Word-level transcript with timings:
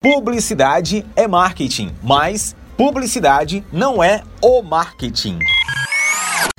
Publicidade 0.00 1.04
é 1.16 1.26
marketing, 1.26 1.90
mas 2.00 2.54
publicidade 2.76 3.64
não 3.72 4.00
é 4.00 4.22
o 4.40 4.62
marketing. 4.62 5.40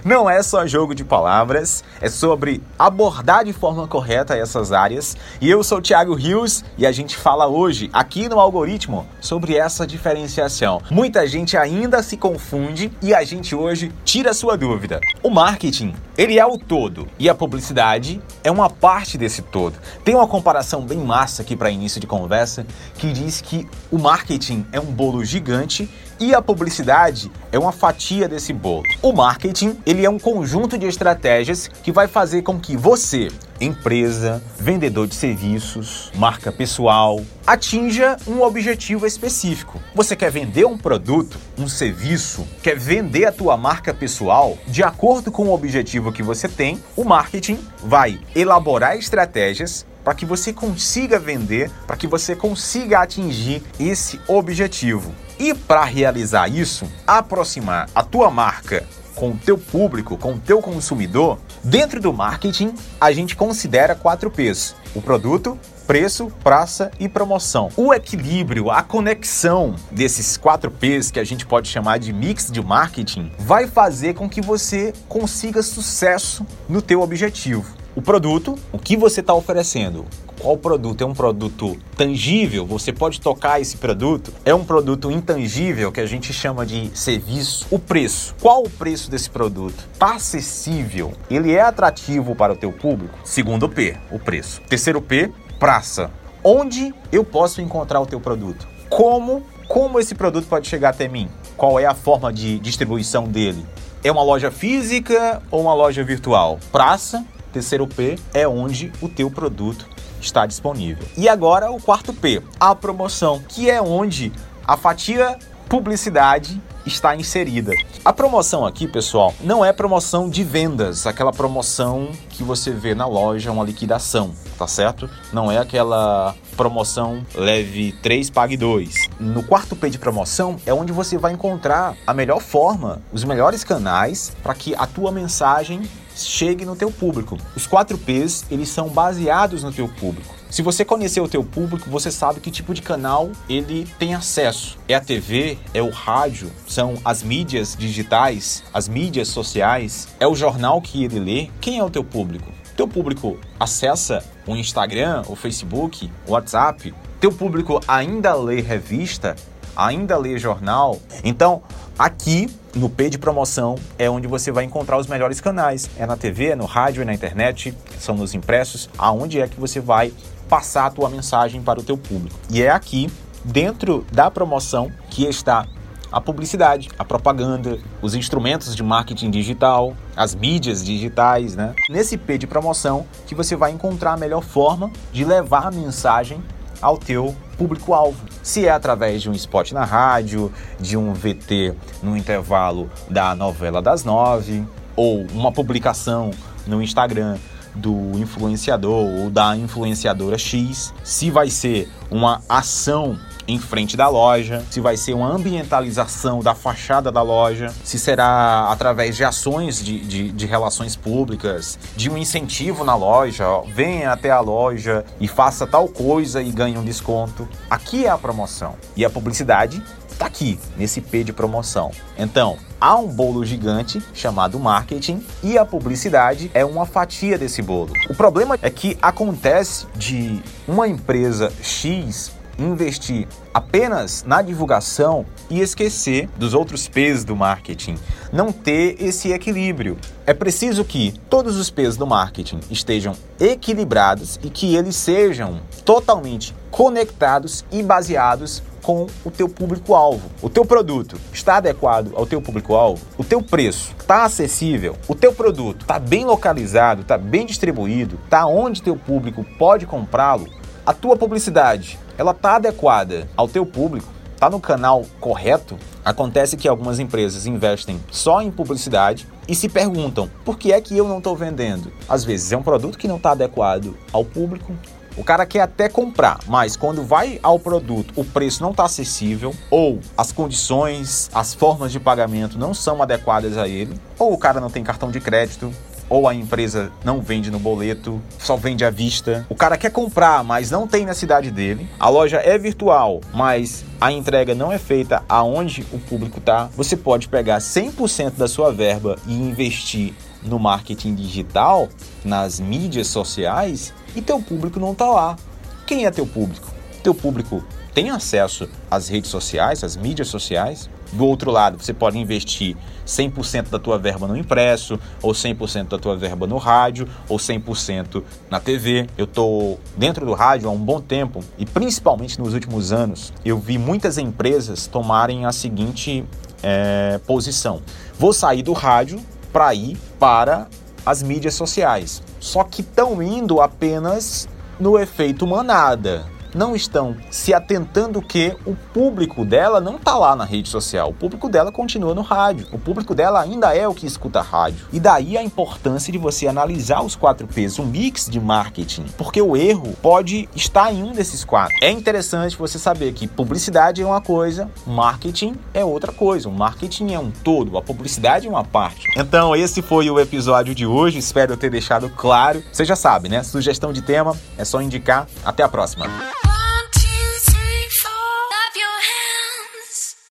Não 0.04 0.30
é 0.30 0.42
só 0.42 0.66
jogo 0.66 0.96
de 0.96 1.04
palavras, 1.04 1.84
é 2.00 2.10
sobre 2.10 2.64
abordar 2.78 3.44
de 3.44 3.52
forma 3.52 3.86
correta 3.86 4.34
essas 4.34 4.72
áreas. 4.72 5.18
E 5.42 5.50
eu 5.50 5.62
sou 5.62 5.80
o 5.80 5.82
Thiago 5.82 6.14
Rios 6.14 6.64
e 6.78 6.88
a 6.88 6.92
gente 6.92 7.18
fala 7.18 7.48
hoje, 7.48 7.90
aqui 7.92 8.30
no 8.30 8.40
Algoritmo, 8.40 9.06
sobre 9.20 9.58
essa 9.58 9.86
diferenciação. 9.86 10.82
Muita 10.90 11.28
gente 11.28 11.58
ainda 11.58 12.02
se 12.02 12.16
confunde 12.16 12.90
e 13.02 13.14
a 13.14 13.26
gente 13.26 13.54
hoje 13.54 13.92
tira 14.06 14.34
sua 14.34 14.58
dúvida. 14.58 15.02
O 15.22 15.30
marketing, 15.30 15.94
ele 16.18 16.40
é 16.40 16.46
o 16.46 16.58
todo 16.58 17.06
e 17.20 17.28
a 17.28 17.36
publicidade 17.36 18.22
é 18.42 18.50
uma 18.50 18.70
parte 18.70 19.18
desse 19.18 19.42
todo. 19.42 19.76
Tem 20.06 20.16
uma 20.16 20.28
comparação 20.28 20.82
bem 20.82 21.00
massa 21.00 21.42
aqui 21.42 21.58
para 21.58 21.70
início 21.70 22.00
de 22.00 22.08
conversa 22.08 22.66
que 22.96 23.12
diz 23.12 23.42
que 23.42 23.68
o 23.92 23.98
marketing 23.98 24.66
é 24.72 24.80
um 24.80 24.86
bolo 24.86 25.26
gigante 25.26 25.90
e 26.20 26.36
a 26.36 26.42
publicidade 26.42 27.32
é 27.52 27.58
uma 27.58 27.72
fatia 27.72 28.28
desse 28.28 28.52
bolo. 28.52 28.84
O 29.02 29.14
marketing, 29.14 29.78
ele 29.86 30.06
é 30.06 30.10
um 30.10 30.20
conjunto 30.20 30.78
de 30.78 30.86
estratégias 30.86 31.68
que 31.68 31.92
vai 31.92 32.08
fazer 32.08 32.42
com 32.42 32.60
que 32.60 32.76
você, 32.76 33.30
empresa, 33.62 34.44
vendedor 34.58 35.08
de 35.08 35.16
serviços, 35.16 36.12
marca 36.16 36.52
pessoal, 36.52 37.22
atinja 37.48 38.18
um 38.28 38.42
objetivo 38.42 39.08
específico. 39.08 39.82
Você 39.96 40.16
quer 40.16 40.32
vender 40.32 40.66
um 40.66 40.78
produto, 40.78 41.38
um 41.58 41.68
serviço, 41.68 42.48
quer 42.62 42.78
vender 42.78 43.26
a 43.26 43.32
tua 43.32 43.56
marca 43.56 43.94
pessoal, 43.94 44.58
de 44.68 44.84
acordo 44.84 45.32
com 45.32 45.48
o 45.48 45.54
objetivo 45.54 46.12
que 46.12 46.22
você 46.22 46.48
tem, 46.48 46.84
o 46.96 47.04
marketing 47.04 47.60
vai 47.84 48.20
elaborar 48.36 48.98
estratégias 48.98 49.86
para 50.04 50.14
que 50.14 50.26
você 50.26 50.52
consiga 50.52 51.20
vender, 51.20 51.70
para 51.86 51.98
que 51.98 52.08
você 52.08 52.36
consiga 52.36 53.00
atingir 53.00 53.62
esse 53.80 54.20
objetivo. 54.28 55.14
E 55.40 55.54
para 55.54 55.86
realizar 55.86 56.50
isso, 56.50 56.86
aproximar 57.08 57.90
a 57.96 58.04
tua 58.04 58.30
marca 58.30 58.86
com 59.16 59.30
o 59.30 59.38
teu 59.38 59.58
público, 59.58 60.18
com 60.18 60.34
o 60.34 60.40
teu 60.40 60.62
consumidor, 60.62 61.40
dentro 61.64 62.02
do 62.02 62.12
marketing 62.12 62.74
a 63.00 63.12
gente 63.14 63.38
considera 63.38 63.96
quatro 63.96 64.30
P's: 64.30 64.76
o 64.94 65.02
produto, 65.02 65.58
preço, 65.88 66.32
praça 66.44 66.92
e 67.00 67.08
promoção. 67.08 67.70
O 67.78 67.94
equilíbrio, 67.94 68.70
a 68.70 68.84
conexão 68.84 69.76
desses 69.90 70.36
quatro 70.36 70.70
P's 70.70 71.10
que 71.10 71.20
a 71.20 71.24
gente 71.24 71.46
pode 71.46 71.70
chamar 71.70 72.00
de 72.00 72.12
mix 72.12 72.52
de 72.52 72.62
marketing 72.62 73.32
vai 73.40 73.66
fazer 73.66 74.16
com 74.16 74.30
que 74.30 74.42
você 74.42 74.94
consiga 75.08 75.64
sucesso 75.64 76.46
no 76.68 76.82
teu 76.82 77.02
objetivo. 77.02 77.79
O 77.96 78.02
produto, 78.02 78.56
o 78.72 78.78
que 78.78 78.96
você 78.96 79.20
está 79.20 79.34
oferecendo, 79.34 80.06
qual 80.40 80.56
produto? 80.56 81.02
É 81.02 81.06
um 81.06 81.14
produto 81.14 81.76
tangível? 81.98 82.66
Você 82.68 82.94
pode 82.94 83.20
tocar 83.20 83.60
esse 83.60 83.78
produto? 83.78 84.32
É 84.46 84.54
um 84.54 84.64
produto 84.64 85.12
intangível 85.12 85.92
que 85.92 86.00
a 86.00 86.06
gente 86.06 86.32
chama 86.32 86.66
de 86.66 86.96
serviço? 86.98 87.66
O 87.72 87.80
preço. 87.80 88.36
Qual 88.40 88.64
o 88.64 88.70
preço 88.70 89.10
desse 89.10 89.30
produto? 89.30 89.88
Está 89.92 90.16
acessível? 90.16 91.14
Ele 91.30 91.52
é 91.52 91.62
atrativo 91.62 92.36
para 92.36 92.54
o 92.54 92.56
teu 92.56 92.72
público? 92.72 93.18
Segundo 93.24 93.68
P, 93.68 93.98
o 94.12 94.20
preço. 94.20 94.62
Terceiro 94.70 95.02
P, 95.02 95.32
praça. 95.60 96.12
Onde 96.44 96.94
eu 97.12 97.26
posso 97.26 97.60
encontrar 97.60 98.00
o 98.00 98.06
teu 98.06 98.20
produto? 98.20 98.68
Como 98.88 99.44
como 99.68 100.00
esse 100.00 100.16
produto 100.16 100.48
pode 100.48 100.68
chegar 100.68 100.90
até 100.90 101.08
mim? 101.08 101.30
Qual 101.56 101.80
é 101.80 101.86
a 101.86 101.94
forma 101.94 102.34
de 102.34 102.58
distribuição 102.58 103.26
dele? 103.28 103.64
É 104.04 104.12
uma 104.12 104.24
loja 104.24 104.50
física 104.50 105.44
ou 105.52 105.62
uma 105.62 105.76
loja 105.76 106.04
virtual? 106.04 106.60
Praça, 106.72 107.24
terceiro 107.52 107.88
P, 107.88 108.18
é 108.34 108.48
onde 108.48 108.92
o 109.02 109.10
teu 109.10 109.30
produto 109.30 109.88
está 110.22 110.46
disponível. 110.46 111.06
E 111.18 111.28
agora 111.28 111.72
o 111.72 111.82
quarto 111.82 112.14
P, 112.14 112.42
a 112.60 112.76
promoção, 112.76 113.42
que 113.48 113.70
é 113.70 113.82
onde 113.82 114.32
a 114.66 114.78
fatia 114.78 115.38
publicidade 115.68 116.62
está 116.90 117.16
inserida. 117.16 117.72
A 118.04 118.12
promoção 118.12 118.66
aqui, 118.66 118.88
pessoal, 118.88 119.34
não 119.42 119.64
é 119.64 119.72
promoção 119.72 120.30
de 120.30 120.44
vendas, 120.44 121.08
aquela 121.08 121.32
promoção 121.32 122.10
que 122.30 122.44
você 122.44 122.72
vê 122.72 122.94
na 122.94 123.06
loja, 123.06 123.52
uma 123.52 123.64
liquidação, 123.64 124.34
tá 124.58 124.68
certo? 124.68 125.10
Não 125.32 125.52
é 125.52 125.58
aquela 125.58 126.36
promoção 126.58 127.24
leve 127.34 127.94
3, 128.02 128.30
pague 128.30 128.58
2. 128.58 129.10
No 129.20 129.44
quarto 129.44 129.76
P 129.76 129.90
de 129.90 129.98
promoção 129.98 130.58
é 130.66 130.74
onde 130.74 130.92
você 130.92 131.18
vai 131.18 131.32
encontrar 131.32 131.96
a 132.06 132.14
melhor 132.14 132.42
forma, 132.42 133.02
os 133.14 133.24
melhores 133.24 133.64
canais 133.64 134.36
para 134.44 134.54
que 134.54 134.76
a 134.76 134.86
tua 134.86 135.12
mensagem 135.12 135.82
chegue 136.16 136.66
no 136.66 136.76
teu 136.76 136.92
público. 136.92 137.38
Os 137.56 137.66
4 137.66 137.98
P's, 137.98 138.46
eles 138.52 138.70
são 138.70 138.90
baseados 138.90 139.64
no 139.64 139.72
teu 139.72 139.88
público. 139.88 140.39
Se 140.50 140.64
você 140.64 140.84
conhecer 140.84 141.22
o 141.22 141.28
teu 141.28 141.44
público, 141.44 141.92
você 141.92 142.10
sabe 142.10 142.40
que 142.40 142.50
tipo 142.50 142.74
de 142.74 142.82
canal 142.82 143.30
ele 143.48 143.88
tem 144.00 144.16
acesso. 144.16 144.80
É 144.88 144.96
a 144.96 145.00
TV, 145.00 145.60
é 145.76 145.82
o 145.82 145.92
rádio, 145.92 146.52
são 146.68 146.96
as 147.06 147.22
mídias 147.22 147.76
digitais, 147.78 148.64
as 148.74 148.90
mídias 148.90 149.28
sociais, 149.28 150.08
é 150.20 150.26
o 150.26 150.34
jornal 150.34 150.82
que 150.82 151.04
ele 151.04 151.20
lê. 151.20 151.50
Quem 151.62 151.78
é 151.78 151.84
o 151.84 151.90
teu 151.90 152.04
público? 152.04 152.52
Teu 152.76 152.88
público 152.88 153.38
acessa 153.60 154.26
o 154.48 154.56
Instagram, 154.56 155.22
o 155.28 155.36
Facebook, 155.36 156.12
o 156.28 156.32
WhatsApp. 156.32 156.96
Teu 157.20 157.32
público 157.32 157.80
ainda 157.88 158.34
lê 158.34 158.60
revista, 158.60 159.36
ainda 159.76 160.18
lê 160.18 160.40
jornal. 160.40 161.00
Então, 161.24 161.62
aqui 161.98 162.48
no 162.74 162.90
P 162.90 163.10
de 163.10 163.20
promoção 163.20 163.76
é 164.00 164.10
onde 164.10 164.28
você 164.28 164.52
vai 164.52 164.64
encontrar 164.64 164.98
os 164.98 165.06
melhores 165.06 165.40
canais. 165.40 165.90
É 165.96 166.08
na 166.08 166.18
TV, 166.18 166.48
é 166.48 166.56
no 166.56 166.66
rádio, 166.66 167.04
é 167.04 167.06
na 167.06 167.14
internet, 167.14 167.74
são 168.00 168.16
nos 168.16 168.34
impressos, 168.34 168.90
aonde 168.98 169.40
é 169.40 169.48
que 169.48 169.60
você 169.60 169.80
vai 169.80 170.12
passar 170.50 170.88
a 170.88 170.90
tua 170.90 171.10
mensagem 171.10 171.62
para 171.62 171.80
o 171.80 171.84
teu 171.84 171.98
público. 171.98 172.38
E 172.50 172.62
é 172.62 172.72
aqui, 172.72 173.10
dentro 173.46 174.06
da 174.12 174.30
promoção, 174.32 174.92
que 175.10 175.26
está 175.26 175.68
a 176.12 176.20
publicidade, 176.20 176.90
a 176.98 177.06
propaganda, 177.06 177.78
os 178.02 178.16
instrumentos 178.16 178.76
de 178.76 178.82
marketing 178.82 179.30
digital, 179.30 179.94
as 180.16 180.34
mídias 180.34 180.84
digitais, 180.84 181.56
né? 181.56 181.76
Nesse 181.88 182.18
P 182.18 182.38
de 182.38 182.48
promoção 182.48 183.06
que 183.28 183.36
você 183.36 183.56
vai 183.56 183.72
encontrar 183.72 184.14
a 184.14 184.18
melhor 184.18 184.42
forma 184.42 184.92
de 185.14 185.24
levar 185.24 185.68
a 185.68 185.72
mensagem 185.72 186.42
ao 186.82 186.98
teu 186.98 187.36
público-alvo. 187.58 188.18
Se 188.42 188.66
é 188.66 188.72
através 188.72 189.22
de 189.22 189.30
um 189.30 189.34
spot 189.34 189.72
na 189.72 189.86
rádio, 189.86 190.52
de 190.80 190.98
um 190.98 191.14
VT 191.14 191.76
no 192.02 192.18
intervalo 192.18 192.90
da 193.08 193.36
novela 193.36 193.82
das 193.82 194.04
nove, 194.04 194.66
ou 194.96 195.28
uma 195.32 195.52
publicação 195.52 196.32
no 196.66 196.82
Instagram 196.82 197.38
do 197.80 198.18
influenciador 198.20 199.06
ou 199.06 199.30
da 199.30 199.56
influenciadora 199.56 200.38
X, 200.38 200.94
se 201.04 201.32
vai 201.32 201.50
ser 201.50 201.90
uma 202.12 202.42
ação 202.48 203.18
em 203.50 203.58
frente 203.58 203.98
da 203.98 204.08
loja, 204.08 204.64
se 204.70 204.80
vai 204.80 204.96
ser 204.96 205.14
uma 205.14 205.28
ambientalização 205.28 206.42
da 206.42 206.54
fachada 206.54 207.12
da 207.12 207.24
loja, 207.24 207.74
se 207.84 207.98
será 207.98 208.70
através 208.70 209.18
de 209.18 209.24
ações 209.24 209.84
de, 209.84 210.00
de, 210.00 210.32
de 210.32 210.46
relações 210.46 210.96
públicas, 210.96 211.80
de 211.96 212.10
um 212.12 212.18
incentivo 212.18 212.84
na 212.84 212.96
loja, 212.96 213.48
ó, 213.48 213.62
venha 213.62 214.12
até 214.12 214.30
a 214.30 214.40
loja 214.40 215.04
e 215.20 215.28
faça 215.28 215.66
tal 215.66 215.88
coisa 215.88 216.42
e 216.42 216.52
ganhe 216.52 216.78
um 216.78 216.84
desconto. 216.84 217.50
Aqui 217.70 218.06
é 218.06 218.10
a 218.10 218.18
promoção. 218.18 218.76
E 218.96 219.04
a 219.04 219.10
publicidade 219.10 219.82
está 220.20 220.28
aqui, 220.28 220.60
nesse 220.78 221.02
P 221.02 221.24
de 221.24 221.34
promoção. 221.34 221.92
Então, 222.18 222.58
há 222.80 222.96
um 222.98 223.08
bolo 223.08 223.46
gigante 223.46 224.02
chamado 224.14 224.60
marketing 224.60 225.26
e 225.42 225.58
a 225.58 225.66
publicidade 225.66 226.52
é 226.54 226.64
uma 226.64 226.86
fatia 226.86 227.38
desse 227.38 227.62
bolo. 227.62 227.94
O 228.10 228.14
problema 228.14 228.60
é 228.62 228.70
que 228.70 228.98
acontece 229.02 229.88
de 229.96 230.42
uma 230.68 230.88
empresa 230.88 231.52
X 231.64 232.38
investir 232.60 233.28
apenas 233.54 234.24
na 234.24 234.42
divulgação 234.42 235.26
e 235.50 235.62
esquecer 235.62 236.30
dos 236.38 236.54
outros 236.54 236.88
P's 236.88 237.24
do 237.24 237.36
marketing, 237.36 237.96
não 238.32 238.52
ter 238.52 238.96
esse 239.02 239.32
equilíbrio. 239.32 239.98
É 240.26 240.34
preciso 240.34 240.84
que 240.86 241.14
todos 241.30 241.58
os 241.58 241.70
P's 241.70 241.98
do 241.98 242.06
marketing 242.06 242.60
estejam 242.70 243.16
equilibrados 243.40 244.40
e 244.44 244.50
que 244.50 244.76
eles 244.76 244.96
sejam 244.96 245.62
totalmente 245.84 246.56
conectados 246.70 247.66
e 247.72 247.82
baseados 247.82 248.62
com 248.82 249.08
o 249.24 249.32
teu 249.32 249.50
público-alvo. 249.50 250.30
O 250.42 250.50
teu 250.50 250.66
produto 250.66 251.20
está 251.34 251.58
adequado 251.58 252.14
ao 252.16 252.26
teu 252.26 252.42
público-alvo? 252.42 253.06
O 253.18 253.24
teu 253.24 253.42
preço 253.42 253.94
está 254.00 254.24
acessível? 254.24 254.96
O 255.08 255.16
teu 255.16 255.34
produto 255.34 255.82
está 255.82 256.00
bem 256.00 256.26
localizado, 256.26 257.02
está 257.02 257.18
bem 257.18 257.46
distribuído, 257.46 258.20
está 258.26 258.46
onde 258.46 258.82
teu 258.82 258.96
público 258.96 259.46
pode 259.58 259.86
comprá-lo? 259.86 260.59
A 260.90 260.94
tua 260.94 261.16
publicidade 261.16 262.00
ela 262.18 262.32
está 262.32 262.56
adequada 262.56 263.30
ao 263.38 263.48
teu 263.48 263.64
público, 263.64 264.12
está 264.34 264.50
no 264.50 264.60
canal 264.60 265.06
correto, 265.20 265.78
acontece 266.04 266.58
que 266.58 266.68
algumas 266.68 266.98
empresas 266.98 267.46
investem 267.46 268.04
só 268.10 268.42
em 268.42 268.50
publicidade 268.50 269.28
e 269.48 269.54
se 269.54 269.70
perguntam 269.70 270.28
por 270.44 270.58
que 270.58 270.74
é 270.74 270.82
que 270.82 270.98
eu 270.98 271.08
não 271.08 271.20
estou 271.20 271.36
vendendo. 271.36 271.92
Às 272.10 272.24
vezes 272.24 272.52
é 272.52 272.58
um 272.58 272.64
produto 272.64 272.98
que 272.98 273.08
não 273.08 273.18
está 273.18 273.34
adequado 273.34 273.96
ao 274.12 274.26
público. 274.26 274.74
O 275.16 275.24
cara 275.24 275.46
quer 275.46 275.62
até 275.62 275.88
comprar, 275.88 276.40
mas 276.48 276.76
quando 276.76 277.04
vai 277.04 277.40
ao 277.44 277.60
produto, 277.60 278.12
o 278.16 278.26
preço 278.26 278.64
não 278.64 278.72
está 278.72 278.86
acessível, 278.86 279.54
ou 279.70 280.00
as 280.18 280.32
condições, 280.32 281.30
as 281.32 281.54
formas 281.54 281.92
de 281.92 282.00
pagamento 282.00 282.58
não 282.58 282.74
são 282.74 283.00
adequadas 283.04 283.60
a 283.60 283.68
ele, 283.68 284.00
ou 284.18 284.34
o 284.34 284.38
cara 284.40 284.60
não 284.60 284.72
tem 284.72 284.84
cartão 284.84 285.12
de 285.12 285.20
crédito, 285.20 285.72
ou 286.10 286.28
a 286.28 286.34
empresa 286.34 286.92
não 287.04 287.22
vende 287.22 287.52
no 287.52 287.60
boleto, 287.60 288.22
só 288.38 288.56
vende 288.56 288.84
à 288.84 288.90
vista. 288.90 289.46
O 289.50 289.56
cara 289.56 289.78
quer 289.78 289.92
comprar, 289.92 290.44
mas 290.44 290.72
não 290.72 290.88
tem 290.88 291.06
na 291.06 291.14
cidade 291.14 291.52
dele. 291.52 291.88
A 292.00 292.10
loja 292.10 292.38
é 292.38 292.58
virtual, 292.58 293.22
mas 293.34 293.86
a 294.02 294.12
entrega 294.12 294.56
não 294.56 294.72
é 294.72 294.78
feita 294.78 295.24
aonde 295.30 295.86
o 295.94 296.00
público 296.00 296.40
está. 296.40 296.70
Você 296.76 296.98
pode 296.98 297.28
pegar 297.28 297.60
100% 297.60 298.34
da 298.38 298.48
sua 298.48 298.72
verba 298.72 299.18
e 299.28 299.34
investir 299.34 300.14
no 300.42 300.58
marketing 300.58 301.16
digital, 301.16 301.90
nas 302.24 302.60
mídias 302.60 303.08
sociais, 303.08 303.94
e 304.16 304.22
teu 304.22 304.42
público 304.42 304.80
não 304.80 304.94
está 304.94 305.06
lá. 305.06 305.38
Quem 305.86 306.06
é 306.06 306.12
teu 306.12 306.26
público? 306.26 306.72
Teu 307.04 307.14
público 307.14 307.64
tem 307.94 308.10
acesso 308.10 308.70
às 308.90 309.08
redes 309.08 309.30
sociais, 309.30 309.84
às 309.84 309.98
mídias 309.98 310.28
sociais. 310.28 310.90
Do 311.12 311.26
outro 311.26 311.50
lado, 311.50 311.82
você 311.82 311.94
pode 311.94 312.18
investir 312.18 312.78
100% 313.06 313.70
da 313.70 313.80
tua 313.80 313.98
verba 313.98 314.28
no 314.28 314.38
impresso, 314.38 315.00
ou 315.22 315.32
100% 315.32 315.88
da 315.88 315.98
tua 315.98 316.16
verba 316.16 316.46
no 316.46 316.58
rádio, 316.58 317.08
ou 317.28 317.38
100% 317.38 318.24
na 318.50 318.60
TV. 318.60 319.08
Eu 319.18 319.26
estou 319.26 319.80
dentro 319.98 320.26
do 320.26 320.34
rádio 320.34 320.70
há 320.70 320.72
um 320.72 320.78
bom 320.78 321.02
tempo 321.02 321.44
e 321.58 321.66
principalmente 321.66 322.40
nos 322.40 322.54
últimos 322.54 322.92
anos, 322.92 323.34
eu 323.44 323.58
vi 323.58 323.78
muitas 323.78 324.18
empresas 324.18 324.86
tomarem 324.86 325.46
a 325.46 325.52
seguinte 325.52 326.24
é, 326.62 327.20
posição: 327.26 327.82
vou 328.18 328.32
sair 328.32 328.62
do 328.62 328.74
rádio 328.74 329.20
para 329.52 329.74
ir 329.74 329.98
para 330.20 330.68
as 331.06 331.24
mídias 331.24 331.56
sociais. 331.56 332.22
Só 332.40 332.64
que 332.64 332.82
estão 332.82 333.22
indo 333.22 333.62
apenas 333.62 334.48
no 334.80 334.98
efeito 334.98 335.48
manada 335.48 336.26
não 336.54 336.76
estão 336.76 337.16
se 337.30 337.54
atentando 337.54 338.22
que 338.22 338.56
o 338.66 338.76
público 338.76 339.46
dela 339.46 339.80
não 339.80 339.96
está 339.96 340.16
lá 340.16 340.36
na 340.36 340.46
rede 340.46 340.70
social. 340.70 341.10
O 341.10 341.14
público 341.14 341.50
dela 341.50 341.72
continua 341.72 342.16
no 342.16 342.22
rádio. 342.22 342.68
O 342.72 342.80
público 342.80 343.14
dela 343.14 343.42
ainda 343.42 343.76
é 343.76 343.88
o 343.88 343.94
que 343.94 344.06
escuta 344.06 344.42
rádio. 344.42 344.88
E 344.92 345.00
daí 345.00 345.38
a 345.38 345.44
importância 345.44 346.12
de 346.12 346.18
você 346.18 346.48
analisar 346.48 347.02
os 347.02 347.16
quatro 347.16 347.48
P's, 347.48 347.80
um 347.80 347.86
mix 347.86 348.28
de 348.30 348.40
marketing, 348.40 349.06
porque 349.18 349.42
o 349.42 349.56
erro 349.56 349.96
pode 350.02 350.50
estar 350.56 350.94
em 350.94 351.04
um 351.04 351.12
desses 351.12 351.44
quatro. 351.44 351.76
É 351.82 351.90
interessante 351.90 352.58
você 352.58 352.80
saber 352.80 353.14
que 353.14 353.28
publicidade 353.28 354.02
é 354.02 354.06
uma 354.06 354.22
coisa, 354.22 354.70
marketing 354.86 355.56
é 355.74 355.84
outra 355.84 356.12
coisa. 356.12 356.50
O 356.50 356.52
marketing 356.52 357.14
é 357.14 357.20
um 357.20 357.32
todo, 357.32 357.78
a 357.78 357.82
publicidade 357.82 358.48
é 358.48 358.50
uma 358.50 358.64
parte. 358.64 359.06
Então, 359.18 359.56
esse 359.56 359.82
foi 359.82 360.10
o 360.10 360.20
episódio 360.20 360.74
de 360.76 360.86
hoje. 360.86 361.18
Espero 361.18 361.58
ter 361.58 361.70
deixado 361.70 362.10
claro. 362.10 362.64
Você 362.72 362.86
já 362.86 362.96
sabe, 362.96 363.30
né? 363.30 363.44
Sugestão 363.44 363.94
de 363.94 364.02
tema 364.02 364.36
é 364.58 364.66
só 364.66 364.82
indicar. 364.82 365.28
Até 365.44 365.64
a 365.64 365.70
próxima. 365.70 366.08